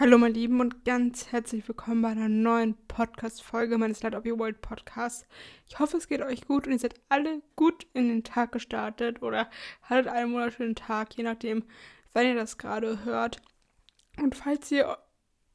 [0.00, 4.38] Hallo meine Lieben und ganz herzlich willkommen bei einer neuen Podcast-Folge meines Light of Your
[4.38, 5.26] World Podcasts.
[5.66, 9.22] Ich hoffe, es geht euch gut und ihr seid alle gut in den Tag gestartet
[9.22, 9.50] oder
[9.82, 11.64] hattet einen wunderschönen Tag, je nachdem,
[12.12, 13.42] wann ihr das gerade hört.
[14.22, 14.98] Und falls ihr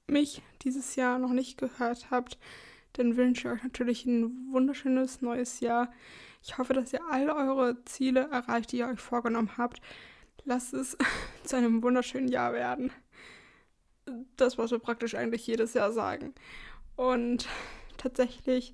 [0.07, 2.37] mich dieses Jahr noch nicht gehört habt,
[2.97, 5.89] dann wünsche ich euch natürlich ein wunderschönes neues Jahr.
[6.41, 9.79] Ich hoffe, dass ihr alle eure Ziele erreicht, die ihr euch vorgenommen habt.
[10.43, 10.97] Lasst es
[11.45, 12.91] zu einem wunderschönen Jahr werden
[14.37, 16.33] das, was wir praktisch eigentlich jedes Jahr sagen.
[16.95, 17.47] Und
[17.97, 18.73] tatsächlich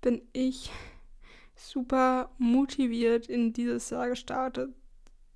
[0.00, 0.70] bin ich
[1.54, 4.72] super motiviert in dieses Jahr gestartet.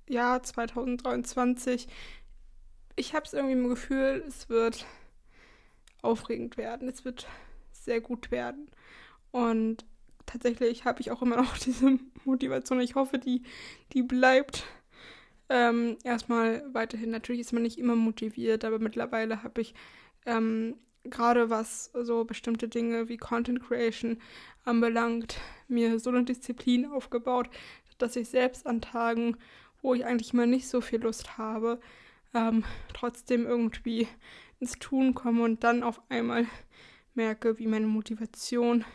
[0.07, 1.87] Jahr 2023.
[2.95, 4.85] Ich habe es irgendwie im Gefühl, es wird
[6.01, 6.87] aufregend werden.
[6.87, 7.27] Es wird
[7.71, 8.69] sehr gut werden.
[9.31, 9.85] Und
[10.25, 12.79] tatsächlich habe ich auch immer noch diese Motivation.
[12.81, 13.43] Ich hoffe, die,
[13.93, 14.65] die bleibt.
[15.49, 19.73] Ähm, erstmal weiterhin, natürlich ist man nicht immer motiviert, aber mittlerweile habe ich
[20.25, 24.17] ähm, gerade was so bestimmte Dinge wie Content Creation
[24.63, 27.49] anbelangt, mir so eine Disziplin aufgebaut,
[27.97, 29.37] dass ich selbst an Tagen,
[29.81, 31.79] wo ich eigentlich mal nicht so viel Lust habe,
[32.33, 32.63] ähm,
[32.93, 34.07] trotzdem irgendwie
[34.59, 36.47] ins Tun komme und dann auf einmal
[37.13, 38.85] merke, wie meine Motivation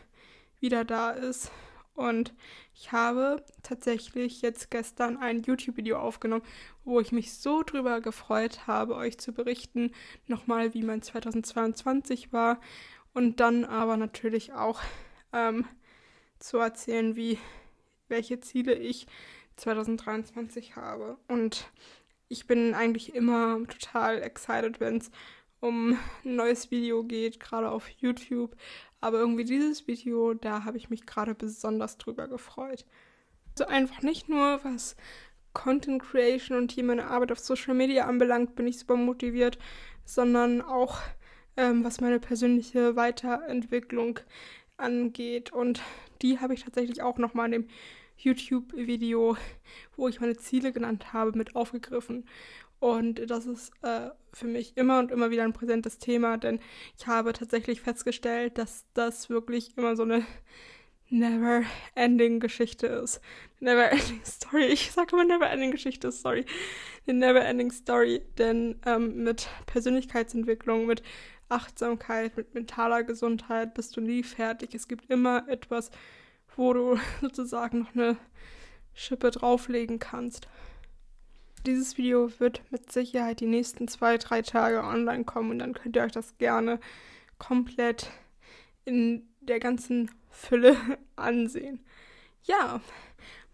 [0.60, 1.52] wieder da ist
[1.98, 2.32] und
[2.74, 6.44] ich habe tatsächlich jetzt gestern ein YouTube-Video aufgenommen,
[6.84, 9.90] wo ich mich so drüber gefreut habe, euch zu berichten,
[10.28, 12.60] nochmal, wie mein 2022 war.
[13.14, 14.80] Und dann aber natürlich auch
[15.32, 15.66] ähm,
[16.38, 17.36] zu erzählen, wie
[18.06, 19.08] welche Ziele ich
[19.56, 21.18] 2023 habe.
[21.26, 21.68] Und
[22.28, 25.10] ich bin eigentlich immer total excited, wenn es
[25.60, 28.56] um ein neues Video geht, gerade auf YouTube.
[29.00, 32.84] Aber irgendwie dieses Video, da habe ich mich gerade besonders drüber gefreut.
[33.50, 34.96] Also einfach nicht nur, was
[35.52, 39.58] Content Creation und hier meine Arbeit auf Social Media anbelangt, bin ich super motiviert,
[40.04, 41.00] sondern auch
[41.56, 44.20] ähm, was meine persönliche Weiterentwicklung
[44.76, 45.52] angeht.
[45.52, 45.82] Und
[46.22, 47.68] die habe ich tatsächlich auch nochmal in dem
[48.16, 49.36] YouTube-Video,
[49.96, 52.26] wo ich meine Ziele genannt habe, mit aufgegriffen.
[52.80, 56.60] Und das ist äh, für mich immer und immer wieder ein präsentes Thema, denn
[56.96, 60.24] ich habe tatsächlich festgestellt, dass das wirklich immer so eine
[61.10, 63.20] never-ending Geschichte ist.
[63.60, 64.66] Never-ending Story.
[64.66, 66.44] Ich sage immer never-ending Geschichte, sorry.
[67.06, 71.02] Eine never-ending Story, denn ähm, mit Persönlichkeitsentwicklung, mit
[71.48, 74.74] Achtsamkeit, mit mentaler Gesundheit bist du nie fertig.
[74.74, 75.90] Es gibt immer etwas,
[76.56, 78.16] wo du sozusagen noch eine
[78.94, 80.48] Schippe drauflegen kannst.
[81.66, 85.96] Dieses Video wird mit Sicherheit die nächsten zwei, drei Tage online kommen und dann könnt
[85.96, 86.80] ihr euch das gerne
[87.38, 88.10] komplett
[88.84, 90.76] in der ganzen Fülle
[91.16, 91.84] ansehen.
[92.42, 92.80] Ja,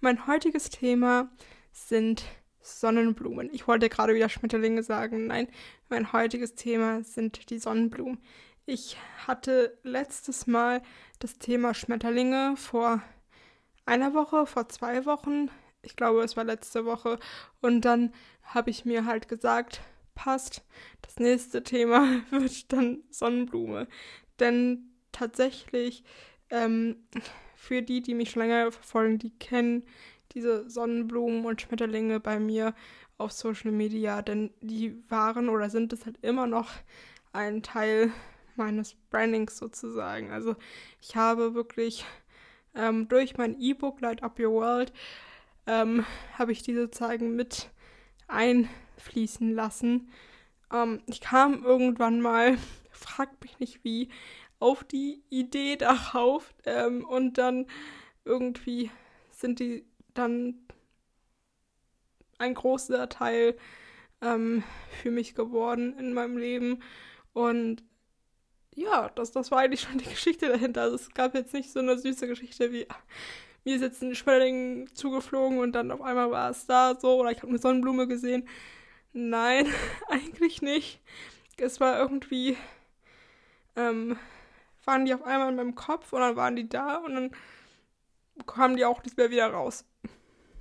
[0.00, 1.30] mein heutiges Thema
[1.72, 2.24] sind
[2.60, 3.50] Sonnenblumen.
[3.52, 5.26] Ich wollte gerade wieder Schmetterlinge sagen.
[5.26, 5.48] Nein,
[5.88, 8.18] mein heutiges Thema sind die Sonnenblumen.
[8.66, 10.82] Ich hatte letztes Mal
[11.18, 13.02] das Thema Schmetterlinge vor
[13.84, 15.50] einer Woche, vor zwei Wochen
[15.84, 17.18] ich glaube, es war letzte Woche.
[17.60, 18.12] Und dann
[18.42, 19.80] habe ich mir halt gesagt,
[20.14, 20.62] passt,
[21.02, 23.88] das nächste Thema wird dann Sonnenblume.
[24.40, 26.04] Denn tatsächlich,
[26.50, 26.96] ähm,
[27.54, 29.84] für die, die mich schon länger verfolgen, die kennen
[30.32, 32.74] diese Sonnenblumen und Schmetterlinge bei mir
[33.16, 36.70] auf Social Media, denn die waren oder sind es halt immer noch
[37.32, 38.10] ein Teil
[38.56, 40.30] meines Brandings sozusagen.
[40.30, 40.56] Also
[41.00, 42.04] ich habe wirklich
[42.74, 44.92] ähm, durch mein E-Book Light Up Your World
[45.66, 46.04] ähm,
[46.38, 47.70] habe ich diese Zeigen mit
[48.28, 50.10] einfließen lassen.
[50.72, 52.56] Ähm, ich kam irgendwann mal,
[52.90, 54.08] fragt mich nicht wie,
[54.60, 57.66] auf die Idee darauf ähm, und dann
[58.24, 58.90] irgendwie
[59.30, 60.54] sind die dann
[62.38, 63.56] ein großer Teil
[64.22, 64.62] ähm,
[65.02, 66.82] für mich geworden in meinem Leben
[67.32, 67.82] und
[68.74, 70.82] ja, das, das war eigentlich schon die Geschichte dahinter.
[70.82, 72.86] Also es gab jetzt nicht so eine süße Geschichte wie,
[73.64, 77.30] mir ist jetzt ein Schmetterling zugeflogen und dann auf einmal war es da so oder
[77.30, 78.46] ich habe eine Sonnenblume gesehen.
[79.12, 79.66] Nein,
[80.08, 81.00] eigentlich nicht.
[81.56, 82.56] Es war irgendwie,
[83.76, 84.18] ähm,
[84.84, 87.30] waren die auf einmal in meinem Kopf und dann waren die da und dann
[88.46, 89.84] kamen die auch nicht mehr wieder raus.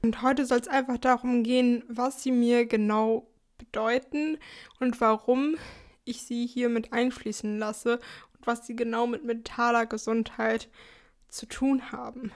[0.01, 3.27] Und heute soll es einfach darum gehen, was sie mir genau
[3.57, 4.37] bedeuten
[4.79, 5.57] und warum
[6.05, 7.99] ich sie hier mit einfließen lasse
[8.37, 10.69] und was sie genau mit mentaler Gesundheit
[11.29, 12.31] zu tun haben.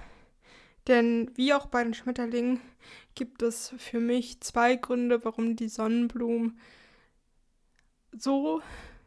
[0.88, 2.62] Denn wie auch bei den Schmetterlingen
[3.16, 6.60] gibt es für mich zwei Gründe, warum die Sonnenblumen
[8.12, 8.62] so,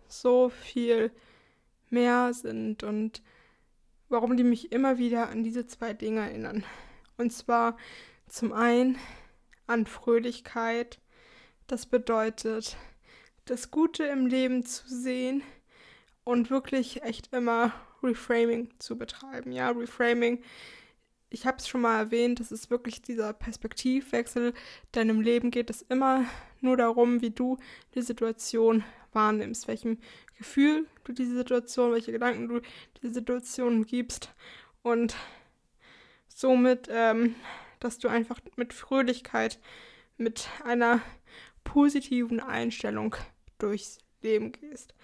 [0.09, 1.11] so viel
[1.89, 3.23] mehr sind und
[4.09, 6.65] warum die mich immer wieder an diese zwei Dinge erinnern.
[7.17, 7.77] Und zwar
[8.29, 8.99] zum einen
[9.67, 11.01] an Fröhlichkeit.
[11.67, 12.77] Das bedeutet,
[13.45, 15.43] das Gute im Leben zu sehen
[16.25, 17.73] und wirklich echt immer
[18.03, 19.53] Reframing zu betreiben.
[19.53, 20.43] Ja, Reframing.
[21.33, 24.53] Ich habe es schon mal erwähnt, das ist wirklich dieser Perspektivwechsel.
[24.93, 26.25] Deinem Leben geht es immer
[26.61, 27.57] nur darum, wie du
[27.95, 28.83] die Situation
[29.13, 29.99] wahrnimmst, welchem
[30.37, 32.61] Gefühl du diese Situation, welche Gedanken du
[33.01, 34.31] diese Situation gibst
[34.83, 35.15] und
[36.29, 37.37] somit, ähm,
[37.79, 39.61] dass du einfach mit Fröhlichkeit,
[40.17, 41.01] mit einer
[41.65, 43.15] positiven Einstellung
[43.59, 44.95] durchs Leben gehst.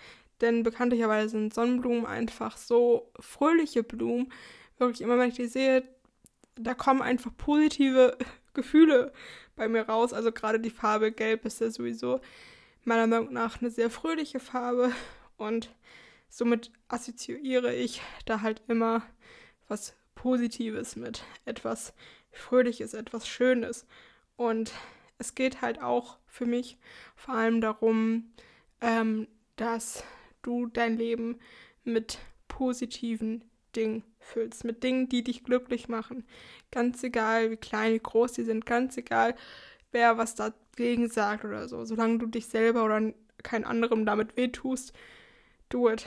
[0.41, 4.33] Denn bekanntlicherweise sind Sonnenblumen einfach so fröhliche Blumen.
[4.79, 5.85] Wirklich immer, wenn ich die sehe,
[6.57, 8.17] da kommen einfach positive
[8.55, 9.13] Gefühle
[9.55, 10.13] bei mir raus.
[10.13, 12.21] Also gerade die Farbe Gelb ist ja sowieso
[12.85, 14.93] meiner Meinung nach eine sehr fröhliche Farbe
[15.37, 15.75] und
[16.29, 19.03] somit assoziiere ich da halt immer
[19.69, 21.93] was Positives mit, etwas
[22.31, 23.87] Fröhliches, etwas Schönes.
[24.37, 24.73] Und
[25.19, 26.79] es geht halt auch für mich
[27.17, 28.33] vor allem darum,
[28.81, 29.27] ähm,
[29.57, 30.05] dass
[30.43, 31.39] du dein Leben
[31.85, 32.19] mit
[32.49, 33.45] positiven
[33.75, 36.25] Dingen füllst, mit Dingen, die dich glücklich machen.
[36.71, 39.35] Ganz egal, wie klein, wie groß sie sind, ganz egal,
[39.93, 41.85] wer was dagegen sagt oder so.
[41.85, 43.13] Solange du dich selber oder
[43.43, 44.93] kein anderem damit wehtust,
[45.69, 46.07] do it.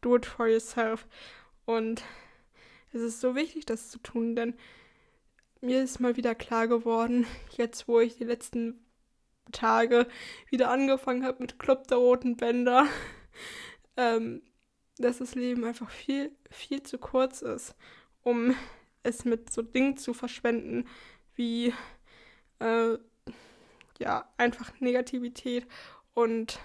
[0.00, 1.06] Do it for yourself.
[1.64, 2.02] Und
[2.92, 4.54] es ist so wichtig, das zu tun, denn
[5.60, 7.26] mir ist mal wieder klar geworden,
[7.56, 8.84] jetzt wo ich die letzten
[9.52, 10.06] Tage
[10.50, 12.86] wieder angefangen habe mit Club der Roten Bänder,
[13.96, 14.42] ähm,
[14.98, 17.74] dass das Leben einfach viel, viel zu kurz ist,
[18.22, 18.54] um
[19.02, 20.88] es mit so Dingen zu verschwenden,
[21.34, 21.72] wie
[22.58, 22.98] äh,
[23.98, 25.66] ja, einfach Negativität
[26.14, 26.58] und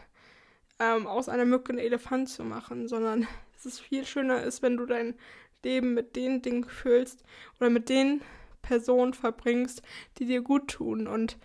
[0.80, 4.78] ähm, aus einer Mücke einen Elefant zu machen, sondern dass es viel schöner ist, wenn
[4.78, 5.16] du dein
[5.64, 7.24] Leben mit den Dingen füllst
[7.60, 8.22] oder mit den
[8.62, 9.84] Personen verbringst,
[10.18, 11.08] die dir gut tun.
[11.08, 11.38] Und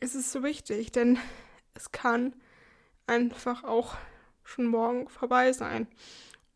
[0.00, 1.18] es ist so wichtig, denn
[1.74, 2.34] es kann
[3.06, 3.96] einfach auch
[4.50, 5.86] schon morgen vorbei sein.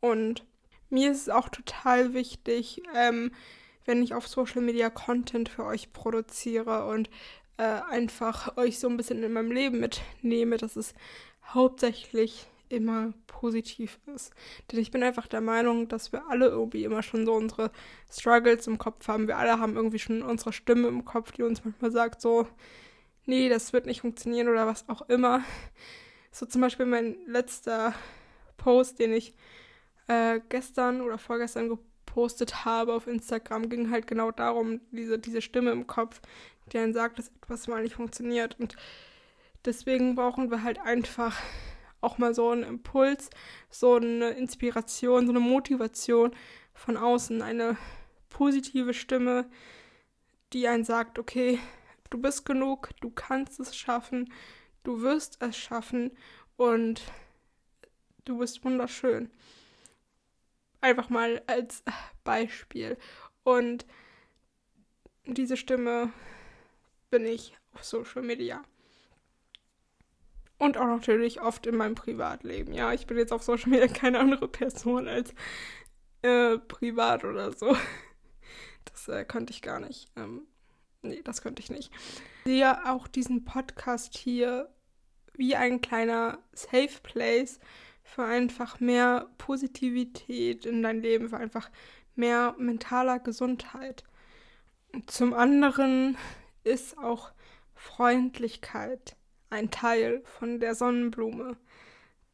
[0.01, 0.45] Und
[0.91, 3.33] mir ist es auch total wichtig, ähm,
[3.85, 7.11] wenn ich auf Social Media Content für euch produziere und
[7.57, 10.95] äh, einfach euch so ein bisschen in meinem Leben mitnehme, dass es
[11.53, 14.33] hauptsächlich immer positiv ist.
[14.71, 17.71] Denn ich bin einfach der Meinung, dass wir alle irgendwie immer schon so unsere
[18.11, 19.29] Struggles im Kopf haben.
[19.29, 22.49] Wir alle haben irgendwie schon unsere Stimme im Kopf, die uns manchmal sagt, so,
[23.27, 25.43] nee, das wird nicht funktionieren oder was auch immer.
[26.35, 27.95] So zum Beispiel mein letzter
[28.57, 29.37] Post, den ich
[30.09, 35.71] äh, gestern oder vorgestern gepostet habe auf Instagram, ging halt genau darum, diese, diese Stimme
[35.71, 36.21] im Kopf,
[36.73, 38.59] die einen sagt, dass etwas mal nicht funktioniert.
[38.59, 38.75] Und
[39.65, 41.41] deswegen brauchen wir halt einfach
[42.01, 43.31] auch mal so einen Impuls,
[43.71, 46.35] so eine Inspiration, so eine Motivation
[46.73, 47.77] von außen, eine
[48.29, 49.49] positive Stimme,
[50.53, 51.61] die einen sagt, okay,
[52.11, 54.33] du bist genug, du kannst es schaffen,
[54.85, 56.13] du wirst es schaffen
[56.57, 57.03] und
[58.25, 59.31] du bist wunderschön.
[60.81, 61.83] Einfach mal als
[62.23, 62.97] Beispiel.
[63.43, 63.87] Und
[65.27, 66.13] diese Stimme
[67.11, 68.63] bin ich auf Social Media.
[70.59, 72.73] Und auch natürlich oft in meinem Privatleben.
[72.73, 75.35] Ja, ich bin jetzt auf Social Media keine andere Person als
[76.23, 77.77] äh, privat oder so.
[78.87, 80.11] Das äh, könnte ich gar nicht.
[80.15, 80.47] Ähm,
[81.05, 81.91] nee, das könnte ich nicht.
[82.45, 84.69] Ich sehe auch diesen Podcast hier
[85.37, 87.59] wie ein kleiner Safe Place
[88.03, 91.71] für einfach mehr Positivität in dein Leben, für einfach
[92.15, 94.05] mehr mentaler Gesundheit.
[95.07, 96.17] Zum anderen
[96.63, 97.33] ist auch
[97.75, 99.17] Freundlichkeit
[99.51, 101.57] ein Teil von der Sonnenblume,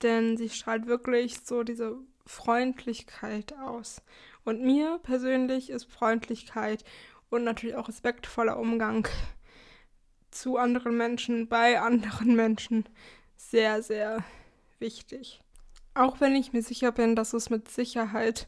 [0.03, 1.97] denn sie strahlt wirklich so diese
[2.27, 4.03] Freundlichkeit aus.
[4.45, 6.85] Und mir persönlich ist Freundlichkeit
[7.31, 9.09] und natürlich auch respektvoller Umgang
[10.31, 12.85] zu anderen Menschen, bei anderen Menschen
[13.37, 14.25] sehr, sehr
[14.79, 15.41] wichtig.
[15.95, 18.47] Auch wenn ich mir sicher bin, dass du es mit Sicherheit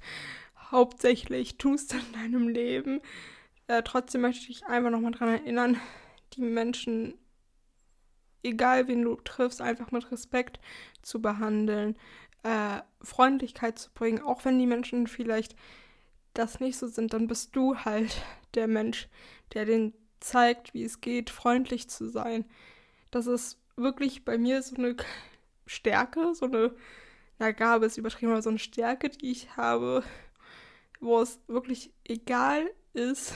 [0.70, 3.00] hauptsächlich tust in deinem Leben,
[3.66, 5.80] äh, trotzdem möchte ich einfach nochmal daran erinnern,
[6.34, 7.14] die Menschen
[8.42, 10.60] egal wen du triffst, einfach mit Respekt
[11.02, 11.96] zu behandeln,
[12.42, 15.54] äh, Freundlichkeit zu bringen, auch wenn die Menschen vielleicht
[16.34, 18.22] das nicht so sind, dann bist du halt
[18.54, 19.08] der Mensch,
[19.54, 22.44] der den zeigt, wie es geht, freundlich zu sein.
[23.10, 24.96] Das ist wirklich bei mir so eine
[25.66, 26.74] Stärke, so eine,
[27.38, 30.02] na Gabe ist übertrieben, aber so eine Stärke, die ich habe,
[31.00, 33.34] wo es wirklich egal ist,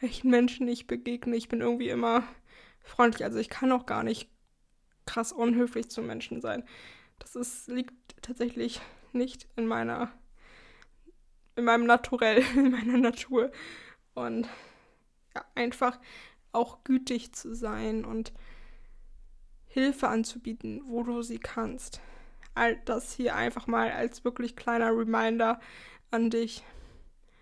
[0.00, 1.36] welchen Menschen ich begegne.
[1.36, 2.22] Ich bin irgendwie immer
[2.82, 3.24] freundlich.
[3.24, 4.28] Also ich kann auch gar nicht
[5.06, 6.64] krass unhöflich zu Menschen sein.
[7.18, 8.80] Das ist, liegt tatsächlich
[9.12, 10.12] nicht in meiner,
[11.58, 13.50] in meinem Naturell, in meiner Natur.
[14.14, 14.48] Und
[15.34, 15.98] ja, einfach
[16.52, 18.32] auch gütig zu sein und
[19.66, 22.00] Hilfe anzubieten, wo du sie kannst.
[22.54, 25.60] All das hier einfach mal als wirklich kleiner Reminder
[26.10, 26.64] an dich.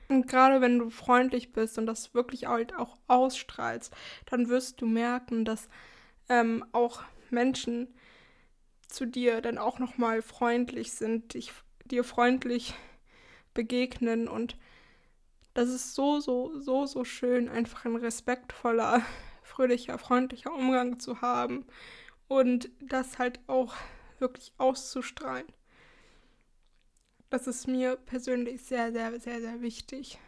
[0.09, 3.95] Und gerade wenn du freundlich bist und das wirklich halt auch ausstrahlst,
[4.27, 5.69] dann wirst du merken, dass
[6.29, 7.95] ähm, auch Menschen
[8.89, 11.53] zu dir dann auch nochmal freundlich sind, dich,
[11.85, 12.75] dir freundlich
[13.57, 14.57] begegnen und
[15.55, 19.03] das ist so, so, so, so schön, einfach ein respektvoller,
[19.43, 21.67] fröhlicher, freundlicher Umgang zu haben
[22.29, 23.75] und das halt auch
[24.19, 25.47] wirklich auszustrahlen.
[27.31, 30.19] Das ist mir persönlich sehr, sehr, sehr, sehr wichtig.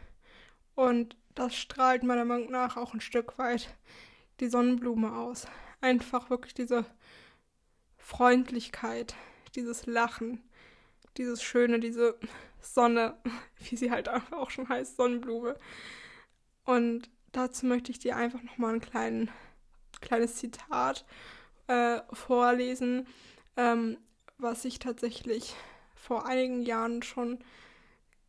[0.75, 3.68] Und das strahlt meiner Meinung nach auch ein Stück weit
[4.40, 5.47] die Sonnenblume aus.
[5.80, 6.85] Einfach wirklich diese
[7.97, 9.14] Freundlichkeit,
[9.54, 10.42] dieses Lachen,
[11.16, 12.18] dieses Schöne, diese
[12.60, 13.16] Sonne,
[13.58, 15.56] wie sie halt auch schon heißt, Sonnenblume.
[16.64, 19.30] Und dazu möchte ich dir einfach nochmal ein klein,
[20.00, 21.04] kleines Zitat
[21.66, 23.06] äh, vorlesen,
[23.56, 23.98] ähm,
[24.38, 25.54] was ich tatsächlich
[25.94, 27.38] vor einigen Jahren schon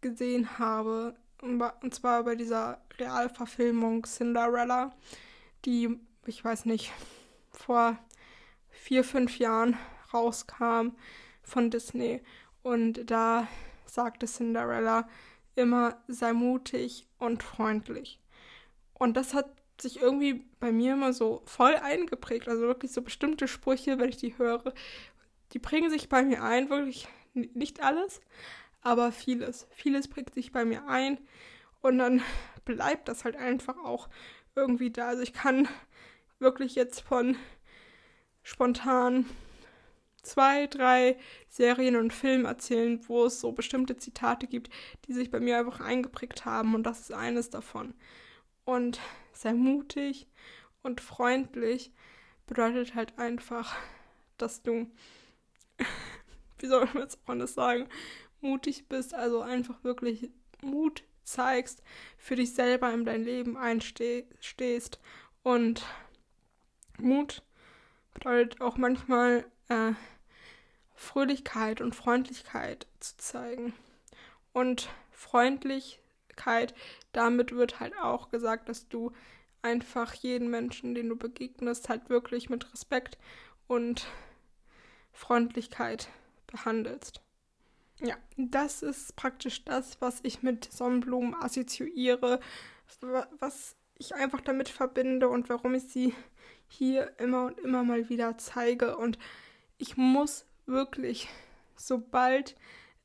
[0.01, 1.15] gesehen habe.
[1.41, 4.93] Und zwar bei dieser Realverfilmung Cinderella,
[5.65, 6.91] die, ich weiß nicht,
[7.51, 7.97] vor
[8.69, 9.77] vier, fünf Jahren
[10.13, 10.91] rauskam
[11.43, 12.21] von Disney.
[12.61, 13.47] Und da
[13.89, 15.07] sagte Cinderella
[15.55, 18.19] immer, sei mutig und freundlich.
[18.93, 19.49] Und das hat
[19.81, 22.47] sich irgendwie bei mir immer so voll eingeprägt.
[22.47, 24.73] Also wirklich so bestimmte Sprüche, wenn ich die höre,
[25.53, 28.21] die bringen sich bei mir ein, wirklich nicht alles,
[28.81, 29.67] aber vieles.
[29.71, 31.17] Vieles prägt sich bei mir ein
[31.81, 32.21] und dann
[32.65, 34.09] bleibt das halt einfach auch
[34.55, 35.07] irgendwie da.
[35.07, 35.67] Also ich kann
[36.39, 37.37] wirklich jetzt von
[38.43, 39.25] spontan
[40.21, 44.69] zwei, drei Serien und Filmen erzählen, wo es so bestimmte Zitate gibt,
[45.05, 46.75] die sich bei mir einfach eingeprägt haben.
[46.75, 47.93] Und das ist eines davon.
[48.65, 48.99] Und
[49.33, 50.27] sei mutig
[50.83, 51.91] und freundlich
[52.47, 53.75] bedeutet halt einfach,
[54.37, 54.87] dass du,
[56.59, 57.87] wie soll man jetzt auch anders sagen,
[58.41, 60.29] mutig bist, also einfach wirklich
[60.61, 61.83] Mut zeigst,
[62.17, 64.99] für dich selber in dein Leben einstehst.
[65.43, 65.85] Und
[66.97, 67.43] Mut
[68.13, 69.93] bedeutet auch manchmal äh,
[70.95, 73.73] Fröhlichkeit und Freundlichkeit zu zeigen.
[74.51, 76.73] Und Freundlichkeit,
[77.13, 79.11] damit wird halt auch gesagt, dass du
[79.61, 83.17] einfach jeden Menschen, den du begegnest, halt wirklich mit Respekt
[83.67, 84.07] und
[85.11, 86.09] Freundlichkeit
[86.47, 87.21] behandelst.
[88.01, 92.39] Ja, das ist praktisch das, was ich mit Sonnenblumen assoziiere,
[93.39, 96.15] was ich einfach damit verbinde und warum ich sie
[96.67, 98.95] hier immer und immer mal wieder zeige.
[98.95, 99.19] Und
[99.79, 101.27] ich muss wirklich,
[101.75, 102.55] sobald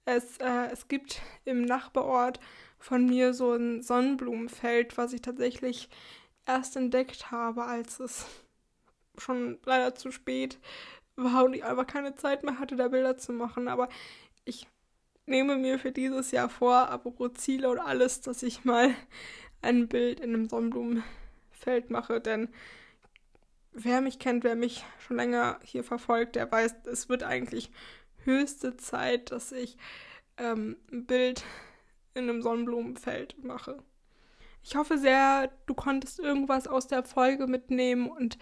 [0.05, 2.41] es, äh, es gibt im Nachbarort
[2.79, 5.89] von mir so ein Sonnenblumenfeld, was ich tatsächlich
[6.47, 8.27] erst entdeckt habe, als es
[9.17, 10.59] schon leider zu spät
[11.17, 13.69] war und ich einfach keine Zeit mehr hatte, da Bilder zu machen.
[13.69, 13.89] Aber
[14.45, 14.67] ich
[15.27, 18.95] nehme mir für dieses Jahr vor, apropos Ziele und alles, dass ich mal
[19.63, 22.49] ein Bild in einem Sonnenblumenfeld mache, denn
[23.75, 27.71] wer mich kennt, wer mich schon länger hier verfolgt, der weiß, es wird eigentlich
[28.25, 29.77] höchste Zeit, dass ich
[30.39, 31.45] ähm, ein Bild
[32.15, 33.83] in einem Sonnenblumenfeld mache.
[34.63, 38.39] Ich hoffe sehr, du konntest irgendwas aus der Folge mitnehmen und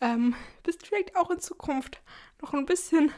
[0.00, 2.02] ähm, bist vielleicht auch in Zukunft
[2.40, 3.12] noch ein bisschen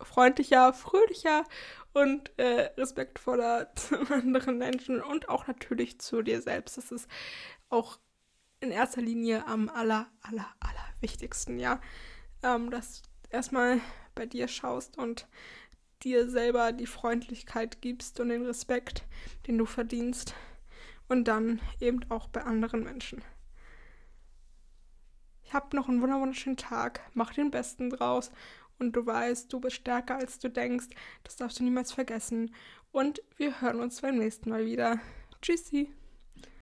[0.00, 1.44] freundlicher, fröhlicher
[1.92, 6.76] und äh, respektvoller zu anderen Menschen und auch natürlich zu dir selbst.
[6.76, 7.08] Das ist
[7.70, 7.98] auch
[8.64, 11.80] in erster Linie am aller, aller, aller wichtigsten, ja.
[12.42, 13.80] Ähm, dass erstmal
[14.14, 15.28] bei dir schaust und
[16.02, 19.04] dir selber die Freundlichkeit gibst und den Respekt,
[19.46, 20.34] den du verdienst.
[21.08, 23.22] Und dann eben auch bei anderen Menschen.
[25.42, 27.00] Ich habe noch einen wunderschönen Tag.
[27.12, 28.30] Mach den Besten draus.
[28.78, 30.88] Und du weißt, du bist stärker als du denkst.
[31.22, 32.54] Das darfst du niemals vergessen.
[32.90, 34.98] Und wir hören uns beim nächsten Mal wieder.
[35.42, 35.92] Tschüssi.